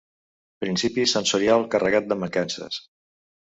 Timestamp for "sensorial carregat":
1.11-2.09